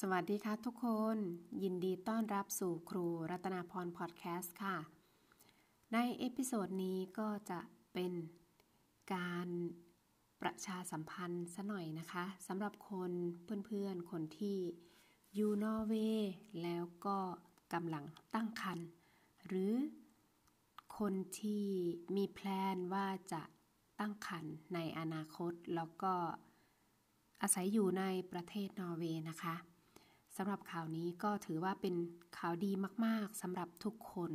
[0.00, 1.16] สวัสดีค่ะทุกคน
[1.62, 4.76] ยินดีต้อนรับสู่ครูรัตนาพรพอดแคสต์ค่ะ
[5.92, 7.60] ใน episode นี้ก็จะ
[7.92, 8.12] เป็น
[9.14, 9.48] การ
[10.40, 13.12] ประชาสัมพันธ์ซะหน่อยนะคะสำหรับคน
[13.66, 14.58] เพื่อนๆ คนที่
[15.34, 16.32] อยู่นอร์เวย์
[16.62, 17.18] แล้วก็
[17.74, 18.04] กำลัง
[18.34, 18.88] ตั้งครรภ์
[19.46, 19.74] หรือ
[20.98, 21.64] คนที่
[22.16, 23.42] มี plan ว่าจะ
[24.00, 26.14] ตั้งครรภ์ในอนาคตแล้วก็
[27.42, 29.56] อาศัยอยู่ในประเทศนอร์เวย์นะคะ
[30.36, 31.94] สำหรับข่าวนี้ก็ถือว่าเป็น
[32.38, 32.72] ข่าวดี
[33.06, 34.32] มากๆสำหรับทุกคน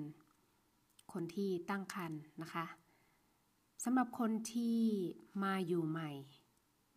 [1.11, 2.65] คนที่ตั้งครรภ์นะคะ
[3.83, 4.79] สำหรับคนที่
[5.43, 6.11] มาอยู่ใหม่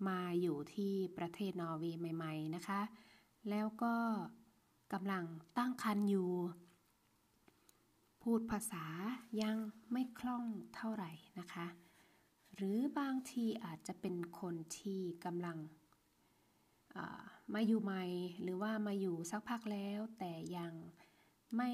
[0.08, 2.80] มาอยู่ที่ประเทศนอร์เวย์ใหม่ ๆนะคะ
[3.50, 3.94] แล้วก็
[4.92, 5.24] กำลัง
[5.58, 6.30] ตั้งครรภ์อยู่
[8.22, 8.84] พูดภาษา
[9.42, 9.56] ยัง
[9.92, 10.44] ไม่คล่อง
[10.74, 11.66] เท่าไหร่นะคะ
[12.54, 15.58] หรือบางทีอาจจะเป็นคนที่กำลัง
[17.54, 18.04] มาอยู่ใหม่
[18.42, 20.74] หรือว่ามาอยู่สักพักแล้ว แต่ยัง
[21.56, 21.70] ไม่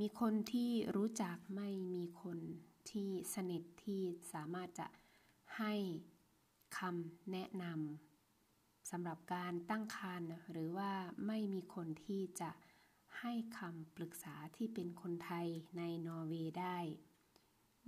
[0.00, 2.38] มีคนที่รู้จักไม่มีคน
[2.90, 4.86] ที่สนิทที่สามารถจะ
[5.58, 5.74] ให้
[6.78, 10.92] คำแนะนำสำหรับการตั้งครรภ์หรือว่า
[11.26, 12.50] ไม่มีคนที่จะ
[13.18, 16.78] ให้คำปรึกษาที่เป็นคนไทยในนอร์เวย์ได้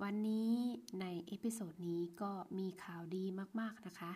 [0.02, 0.52] วันนี้
[1.00, 3.24] ใน episode นี้ก็มีข่าวดี
[3.60, 4.12] มาก ๆ นะคะ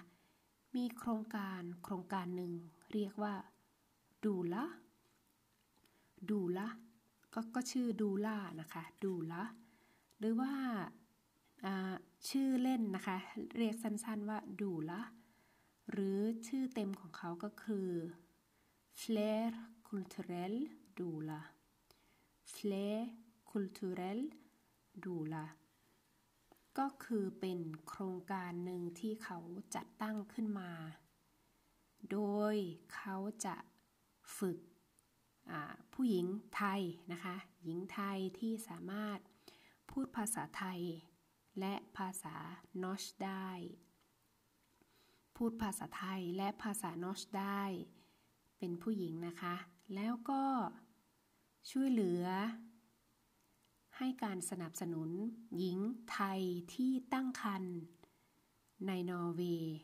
[0.77, 2.53] มีโครงการโครงการหนึ่ง
[2.93, 3.35] เรียกว่า
[4.25, 6.69] doula doula
[7.35, 9.43] ก็ก็ชื่อ doula นะคะ doula
[10.19, 10.53] หรือว่า
[12.29, 13.17] ชื่อเล่นนะคะ
[13.57, 15.01] เรียกสั้นๆว่า doula
[15.91, 17.89] หรือชื่อเต็มของเขาก็คือ
[19.01, 19.51] Flair
[19.87, 20.55] c u l t u r e l
[20.99, 21.41] Dula
[22.55, 23.01] Flair
[23.51, 24.21] Culturell
[25.05, 25.45] Dula
[26.79, 29.39] ก็คือเป็นโครงการหนึ่งที่เขา
[29.75, 30.71] จัดตั้งขึ้นมา
[32.11, 32.19] โด
[32.53, 32.57] ย
[32.95, 33.57] เขาจะ
[34.39, 34.59] ฝึก
[35.95, 36.83] ผู้หญิงไทย
[37.13, 39.19] นะคะ หญิงไทยที่สามารถ
[39.91, 40.81] พูดภาษาไทย
[41.61, 42.37] และภาษา
[42.83, 43.49] นอชได้
[45.37, 47.63] พูดภาษาไทยและภาษานอชได้
[48.59, 49.55] เป็นผู้หญิงนะคะ
[49.95, 50.43] แล้วก็
[51.71, 52.25] ช่วยเหลือ
[53.99, 55.11] ให้การสนับสนุน
[55.59, 55.79] หญิง
[56.13, 56.41] ไทย
[56.75, 57.75] ที่ตั้งครรภ์
[58.87, 59.77] ในนอร์เวย์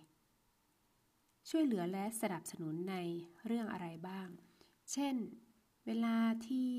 [1.48, 2.96] ช่วยเหลือและสนับสนุนใน
[3.46, 4.28] เรื่องอะไรบ้าง
[4.92, 5.14] เช่น
[5.86, 6.70] เวลาที่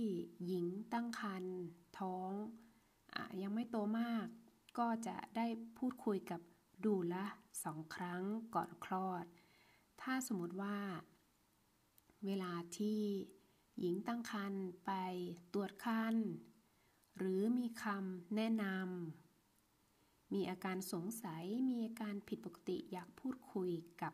[0.46, 1.56] หญิงตั้งครรภ์
[2.00, 2.32] ท้อง
[3.16, 4.26] อยังไม่โตมาก
[4.78, 6.42] ก็จะได้พูดคุยกับ
[6.86, 7.26] ดูละ
[7.64, 8.24] สองครั้ง
[8.56, 9.26] ก่อนคลอด
[10.02, 10.78] ถ้าสมมติว่า
[12.26, 13.00] เวลาที่
[13.80, 14.92] หญิงตั้งครรภ์ไป
[15.54, 16.28] ตรวจครรภ์
[17.18, 24.14] หรือมีคำแนะนำมีอาการสงสัย มีอาการผิดปกติอยากพูดคุยกับ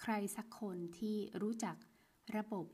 [0.00, 1.76] ใครสักคนที่รู้จัก
[2.36, 2.66] ระบบ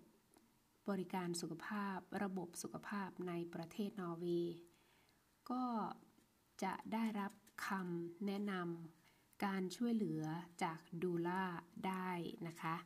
[0.88, 4.56] บริการสุขภาพ ระบบสุขภาพในประเทศนอร์เวย์
[5.50, 5.64] ก็
[6.62, 7.32] จะได้รับ
[7.66, 10.22] คำแนะนำการช่วยเหลือ
[10.62, 11.44] จากดูล่า
[11.86, 12.10] ได้
[12.46, 12.76] นะคะ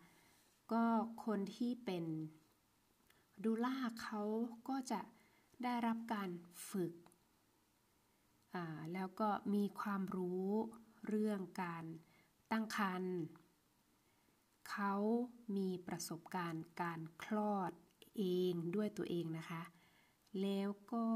[0.72, 0.84] ก็
[1.24, 2.04] คนที่เป็น
[3.44, 4.22] ดูล่าเขา
[4.69, 5.00] ก็จะ
[5.64, 6.30] ได้รับการ
[6.70, 6.94] ฝึก
[8.92, 10.48] แล้วก็มีความรู้
[11.08, 11.84] เรื่องการ
[12.50, 13.14] ตั้งครรภ์
[14.70, 14.94] เขา
[15.56, 17.72] มีประสบการณ์การคลอด
[18.16, 19.62] เองด้วยตัวเองนะคะ
[20.42, 21.06] แล้วก็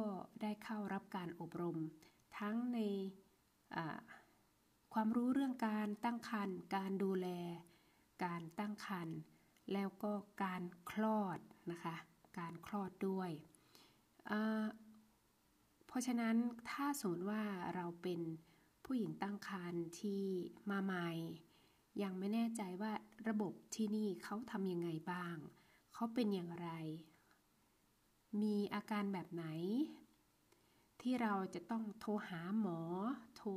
[0.40, 1.78] ได้เข้ารับการอบรม
[2.38, 2.78] ทั้งใน
[4.92, 7.28] ความรู้เรื่องการตั้งครรภ์การดูแล
[8.24, 9.16] การตั้งครรภ์
[9.72, 10.12] แล้วก็
[10.44, 11.38] การคลอด
[11.70, 11.96] นะคะ
[12.38, 13.30] การคลอดด้วย
[15.86, 16.36] เพราะฉะนั้น
[16.70, 17.42] ถ้าสมมติว่า
[17.74, 18.20] เราเป็น
[18.84, 20.22] ผู้หญิงตั้งครรภ์ที่
[20.70, 21.08] มาใหม่
[22.02, 22.92] ยังไม่แน่ใจว่า
[23.28, 25.36] ระบบที่นี่เขาทำยังไงบ้าง
[25.94, 26.68] เขาเป็นอย่างไร
[28.42, 29.44] มีอาการแบบไหน
[31.00, 32.80] ที่เราจะต้องโทรหาหมอ
[33.36, 33.50] โทร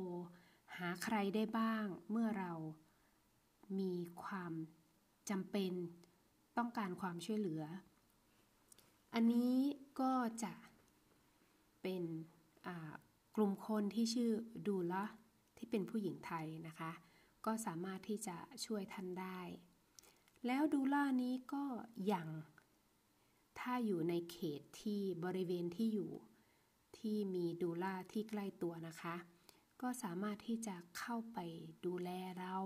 [0.76, 2.52] หาใครได้บ้าง เมื่อเรา
[3.78, 3.92] มี
[4.22, 4.52] ความ
[5.30, 5.72] จำเป็น
[6.56, 7.62] ต้องการความช่วยเหลือ
[9.14, 9.54] อันนี้
[10.00, 10.12] ก็
[10.42, 10.54] จะ
[11.82, 12.02] เป็น
[13.36, 14.30] กลุ่มคนที่ชื่อ
[14.66, 15.04] ดูละ
[15.56, 16.92] ที่เป็นผู้หญิงไทยนะคะ
[17.46, 19.40] ก็สามารถที่จะช่วยท่านได้
[20.46, 21.64] แล้วดูล่านี้ก็
[22.12, 22.28] ยัง
[23.58, 26.12] ถ้าอยู่ในเขตที่บริเวณที่อยู่
[26.98, 29.16] ที่มีดูล่าที่ใกล้ตัวนะคะ
[29.82, 31.38] ก็สามารถที่จะเข้าไป
[31.86, 32.56] ดูแลเรา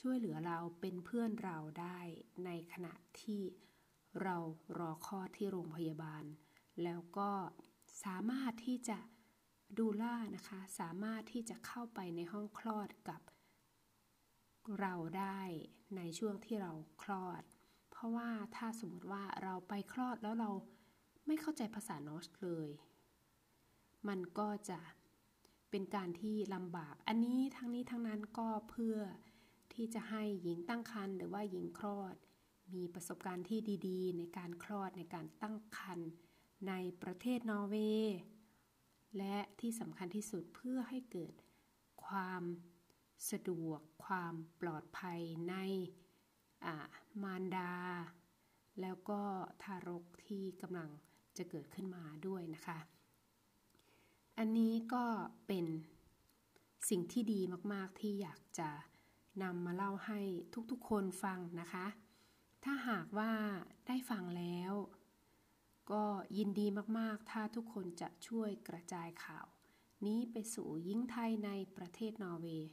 [0.00, 1.98] ช่วยเหลือเราเป็นเพื่อนเราได้
[2.44, 3.40] ในขณะที่
[4.22, 4.36] เรา
[4.78, 6.24] รอคลอดที่โรงพยาบาล
[6.82, 7.30] แล้วก็
[8.04, 8.98] สามารถที่จะ
[9.78, 13.20] ดูล่านะคะ สามารถที่จะเข้าไปในห้องคลอดกับ
[14.80, 15.40] เราได้
[15.96, 16.72] ในช่วงที่เรา
[17.02, 17.42] คลอด
[17.90, 20.50] เพราะว่าถ้าสมมติว่าเราไปคลอดแล้วเรา
[21.26, 22.68] ไม่เข้าใจภาษานอชเลย
[24.08, 24.80] มันก็จะ
[25.70, 28.98] เป็นการที่ลำบาก อันนี้ทั้งนี้ทั้งนั้นก็เพื่อ
[29.74, 32.14] ที่จะให้หญิงตั้งครรภ์หรือว่าหญิงคลอด
[32.76, 36.10] มีประสบการณ์ที่ดีๆ ในการคลอดในการตั้งครรภ์
[36.68, 36.72] ใน
[37.02, 38.18] ประเทศนอร์เวย์
[39.18, 41.34] และที่สำคัญที่สุดเพื่อให้เกิด
[42.06, 42.42] ความ
[43.30, 45.20] สะดวก ความปลอดภัย
[45.50, 45.54] ใน
[47.22, 47.72] มารดา
[48.80, 49.20] แล้วก็
[49.62, 50.88] ทารกที่กำลัง
[51.36, 52.78] จะเกิดขึ้นมาด้วยนะคะ
[54.38, 55.04] อันนี้ก็
[55.46, 55.66] เป็น
[56.90, 57.40] สิ่งที่ดี
[57.72, 58.70] มาก ๆ ที่อยากจะ
[59.42, 60.20] นำมาเล่าให้
[60.70, 61.86] ทุกๆ คนฟังนะคะ
[62.64, 63.32] ถ้าหากว่า
[63.86, 64.72] ได้ฟังแล้ว
[65.90, 66.04] ก็
[66.38, 66.66] ยินดี
[66.98, 69.46] มากๆ ถ้าทุกคนจะช่วยกระจายข่าว
[70.06, 72.70] นี้ไปสู่ยิ่งไทยในประเทศนอร์เวย์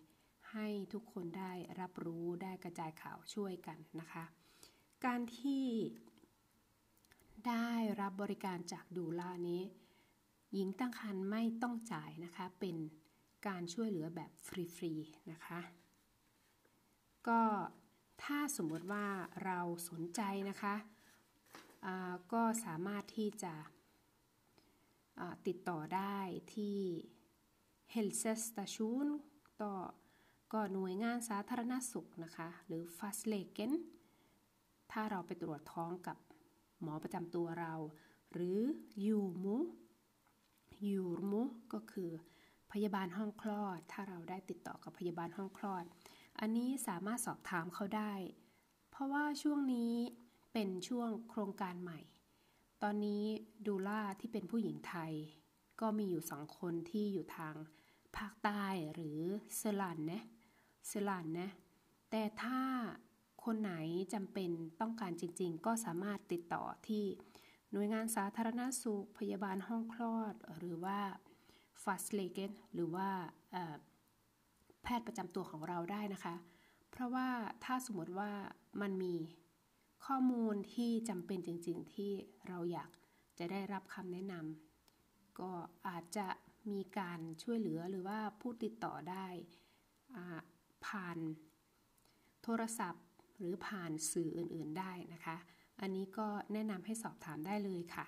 [0.52, 4.26] ให้ทุกคนได้รับรู้ได้กระจายข่าวช่วยกันนะคะ
[5.06, 5.66] การที่
[7.48, 7.70] ได้
[8.02, 9.62] รับบริการจากดูล่านี้
[10.54, 12.76] หญิงตั้งครรภ์ไม่ต้องจ่ายนะคะ เป็น
[13.48, 14.48] การช่วยเหลือแบบฟ
[14.84, 15.60] รีๆนะคะ
[17.28, 17.42] ก็
[18.24, 19.08] ถ้าสมมติว่า
[19.46, 19.60] เรา
[19.90, 20.76] สนใจนะคะ
[22.34, 23.54] ก็สามารถที่จะ
[25.48, 26.18] ติดต่อได้
[26.56, 26.78] ที่
[27.94, 29.08] h e l s e s t a t i o n
[29.62, 29.74] ต่อ
[30.54, 33.72] ก็หน่วยงานสาธารณสุขนะคะ หรือ f a s l e g e n
[34.92, 36.18] ถ้าเราไปตรวจท้องกับ
[36.82, 37.74] หมอประจำตัวเรา
[38.34, 38.60] หรือ
[39.06, 39.58] ยูมู
[40.86, 41.42] ยูมู
[41.74, 42.12] ก็คือ
[42.72, 45.86] พยาบาลห้องคลอด ถ้าเราได้ติดต่อกับพยาบาลห้องคลอด
[46.40, 48.14] อันนี้สามารถสอบถามเขาได้
[48.90, 49.94] เพราะว่าช่วงนี้
[50.54, 52.00] เป็นช่วงโครงการใหม่
[52.84, 53.24] ตอนนี้
[53.66, 55.14] ดูล่าที่เป็นผู้หญิงไทย
[55.82, 57.56] ก็มีอยู่สองคนที่อยู่ทาง
[58.18, 59.20] ภาคใต้หรือ
[59.58, 60.24] เซลันนะ
[60.90, 61.50] สลันนะ
[62.10, 62.62] แต่ถ้า
[63.44, 63.74] คนไหน
[64.14, 64.50] จำเป็น
[64.82, 67.06] ต้องการจริงๆ ก็สามารถติดต่อที่
[67.72, 71.00] หน่วยงานสาธารณสุขพยาบาลห้องคลอด หรือว่า
[71.84, 73.10] fast l e g e n หรือว่า
[74.88, 76.36] พทย์ประจำตัวของเราได้นะคะ
[76.92, 77.28] เพราะว่า
[77.64, 78.32] ถ้าสมมติว่า
[78.82, 79.16] มันมี
[80.06, 82.12] ข้อมูลที่จำเป็นจริง ๆ ที่
[82.48, 82.90] เราอยาก
[83.40, 85.52] จะได้รับคำแนะนำก็
[85.88, 86.28] อาจจะ
[86.72, 89.28] มีการช่วยเหลือหรือว่าพูดติดต่อได้
[90.88, 91.18] ผ่าน
[92.44, 93.06] โทรศัพท์
[93.38, 95.38] หรือผ่านสื่ออื่น ๆได้นะคะ
[95.82, 98.06] อันนี้ก็แนะนำให้สอบถามได้เลยค่ะ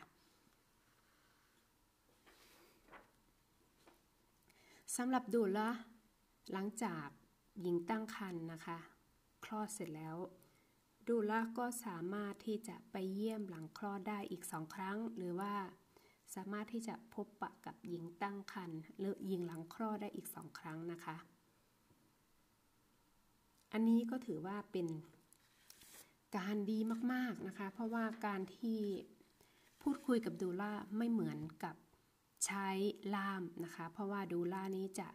[4.97, 5.69] สำหรับดูละ
[6.51, 7.07] หลังจาก
[7.61, 8.77] หญิงตั้งครรภ์นะคะ
[9.45, 10.17] คลอดเสร็จแล้ว
[11.07, 15.53] ดูละก็สามารถที่จะไปเยี่ยมหลังคลอดได้อีกสองครั้ง หรือว่า
[16.35, 21.15] สามารถที่จะพบปะกับหญิงตั้งครรภ์หรือหญิงหลังคลอดได้อีกสองครั้งนะคะ
[23.73, 24.87] อันนี้ก็ถือว่าเป็น
[26.37, 26.79] การดี
[27.13, 28.79] มากๆนะคะ เพราะว่าการที่
[29.81, 31.75] พูดคุยกับดูล่าไม่เหมือนกับ
[32.45, 32.67] ใช้
[33.15, 35.07] ล่ามนะคะ เพราะว่าดูล่านี้จะ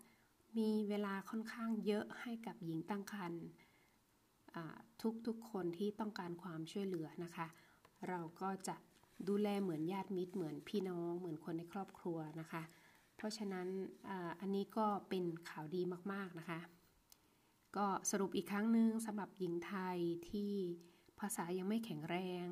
[0.58, 3.44] มีเวลาค่อนข้างเยอะให้กับหญิงตั้งครรภ์
[5.26, 7.46] ทุกๆคนที่ต้องการความช่วยเหลือนะคะ
[8.08, 8.76] เราก็จะ
[9.28, 12.62] ดูแลเหมือนญาติมิตรเหมือนพี่น้องเหมือนคนในครอบครัวนะคะ
[13.16, 13.68] เพราะฉะนั้น
[14.08, 14.10] อ
[14.40, 16.60] อันนี้ก็เป็นข่าวดีมากๆนะคะ
[17.76, 19.98] ก็สรุปอีกครั้งหนึ่งสำหรับหญิงไทย
[20.30, 20.52] ที่
[21.20, 22.46] ภาษายังไม่แข็งแรง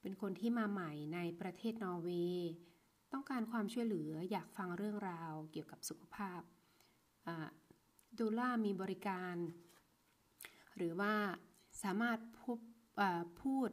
[0.00, 2.50] เป็นคนที่มาใหม่ในประเทศนอร์เวย์
[3.12, 6.40] ต้องการความช่วยเหลืออยากฟังเรื่องราวเกี่ยวกับสุขภาพ
[8.18, 9.36] ดูล่ามีบริการ
[10.76, 11.14] หรือว่า
[11.82, 12.58] สามารถพบ
[13.40, 13.70] พูด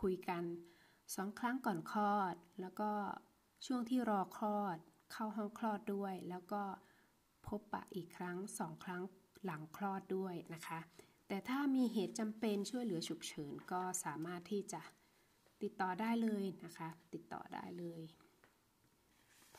[0.00, 0.44] คุยกัน
[1.16, 2.90] สองครั้งก่อนคลอด แล้วก็
[3.66, 4.78] ช่วงที่รอคลอด
[5.12, 6.62] เข้าห้องคลอดด้วย แล้วก็
[7.46, 9.02] พบปะอีกครั้งสองครั้ง
[9.44, 10.80] หลังคลอดด้วยนะคะ
[11.28, 14.80] แต่ถ้ามีเหตุจำเป็นช่วยเหลือฉุกเฉินก็สามารถที่จะ
[15.62, 18.02] ติดต่อได้เลยนะคะ ติดต่อได้เลย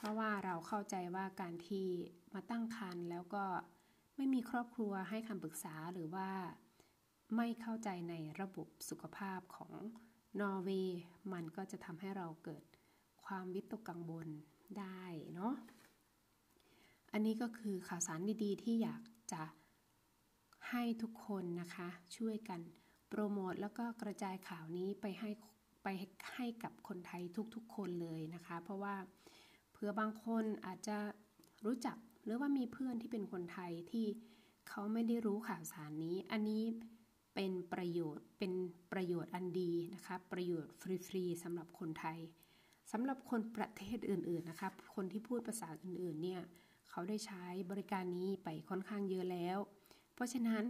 [0.01, 1.87] เพราะว่าเราเข้าใจว่าการที่
[2.33, 3.43] มาตั้งครรภ์แล้วก็
[4.15, 6.29] ไม่มีครอบครัวให้คำปรึกษาหรือว่า
[7.35, 9.73] ไม่เข้าใจในระบบสุขภาพของ
[10.39, 11.01] นอร์เวย์
[11.33, 12.63] มันก็จะทำให้เราเกิด
[13.25, 14.27] ความวิตกกังวล
[14.79, 15.03] ได้
[15.35, 15.53] เนาะ
[17.13, 19.03] อันนี้ก็คือข่าวสารดีๆ ที่อยาก
[19.33, 19.43] จะ
[20.69, 22.61] ให้ทุกคนนะคะ ช่วยกัน
[23.09, 25.29] โปรโมทแล้วก็กระจายข่าวนี้ไปให้
[25.83, 25.87] ไป
[26.35, 27.21] ให้กับคนไทย
[27.55, 28.95] ทุกๆคนเลยนะคะ เพราะว่า
[29.83, 30.97] ผื่อบางคนอาจจะ
[31.65, 34.05] รู้จักหรือว่ามีเพื่อนที่เป็นคนไทยที่
[34.69, 36.63] เขาไม่ได้รู้ข่าวสารนี้ อันนี้
[37.35, 38.51] เป็นประโยชน์เป็น
[38.91, 42.19] ประโยชน์อันดีนะคะประโยชน์ฟรีๆสำหรับคนไทย
[42.91, 46.41] สำหรับคนประเทศอื่นๆนะคะคนที่พูดภาษาอื่นๆเนี่ย
[46.89, 49.57] เขาได้ใช้บริการนี้ไปค่อนข้างเยอะแล้ว
[50.13, 50.63] เพราะฉะนั้น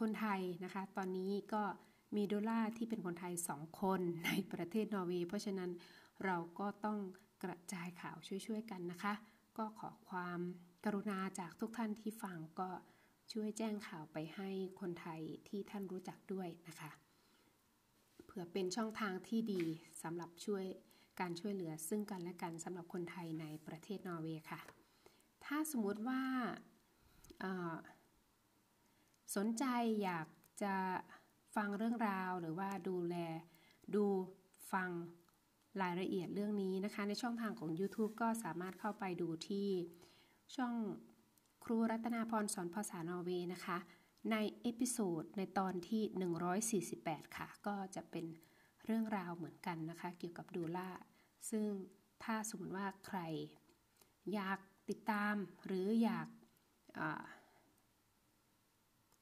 [0.00, 1.62] คนไทยนะคะ ตอนนี้ก็
[2.16, 5.70] มีดอลลาร์ที่เป็นคนไทยสองคนในประเทศนอร์เวย์เพราะฉะนั้น
[6.24, 6.98] เราก็ต้อง
[7.42, 8.16] กระจายข่าว
[8.46, 9.14] ช่วยๆกันนะคะ
[9.58, 10.40] ก็ขอความ
[10.84, 12.70] กรุณาจากทุกท่านที่ฟังก็
[13.32, 14.48] ช่วยแจ้งข่าวไปให้
[14.80, 16.90] คนไทยที่ท่านรู้จักด้วยนะคะ
[18.26, 19.62] เพื่อเป็นช่องทางที่ดี
[20.02, 20.64] สำหรับช่วย
[21.20, 24.60] การช่วยเหลือซึ่งกันและกันสำหรับคนไทยในประเทศนอร์เวย์ค่ะ
[25.44, 26.22] ถ้าสมมติว่า
[29.36, 29.64] สนใจ
[30.02, 30.28] อยาก
[30.62, 30.74] จะ
[31.56, 33.16] ฟังเรื่องราวหรือว่าดูแล
[33.94, 34.04] ดู
[34.72, 34.90] ฟัง
[35.82, 39.68] รายละเอียดเรื่องนี้นะคะ ในช่องทางของ YouTube ก็สามารถเข้าไปดูที่
[40.56, 40.74] ช่อง
[41.64, 43.78] ครูรัตนาพรสอนภาษานอร์เวย์นะคะ
[44.32, 48.26] ใน episode ในตอนที่ 148 ค่ะ ก็จะเป็น
[48.84, 50.88] เรื่องราวเหมือนกันนะคะ เกี่ยวกับ doula
[51.50, 51.68] ซึ่ง
[52.24, 53.18] ถ้าสมมติว่าใคร
[54.34, 56.28] อยากติดตามหรืออยาก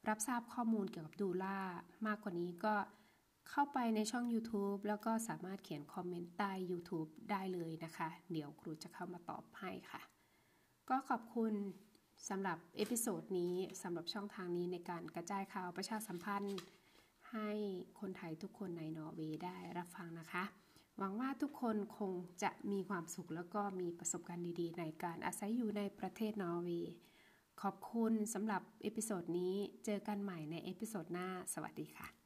[0.09, 1.59] รับทราบข้อมูลเกี่ยวกับ doula
[2.07, 2.75] มากกว่านี้ก็
[3.51, 10.01] เข้าไปในช่อง YouTube แล้วก็สามารถเขียน comment ใต้ YouTube ได้เลยนะคะ เดี๋ยวครูจะเข้ามาตอบให้ค่ะ
[10.89, 11.53] ก็ขอบคุณ
[12.29, 16.59] สำหรับ episode นี้สำหรับช่องทางนี้ในการกระจายข่าวประชาสัมพันธ์
[17.33, 17.51] ให้
[18.01, 20.45] คนไทยทุกคนในนอร์เวย์ได้รับฟังนะคะ
[20.99, 26.93] หวังว่าทุกคนคงจะมีความสุขแล้วก็มีประสบการณ์ดีๆ ในการอาศัยอยู่ในประเทศนอร์เวย์
[27.63, 32.24] ขอบคุณสำหรับ episode นี้เจอกันใหม่ใน episode หน้า สวัสดีค่ะ